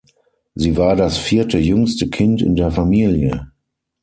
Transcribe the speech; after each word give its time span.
Sie 0.55 0.77
war 0.77 0.95
das 0.95 1.19
vierte, 1.19 1.59
jüngste 1.59 2.09
Kind 2.09 2.41
in 2.41 2.55
der 2.55 2.71
Familie. 2.71 3.51